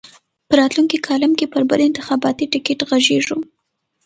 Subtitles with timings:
[0.47, 3.37] په راتلونکي کالم کې پر بل انتخاباتي ټکټ غږېږو.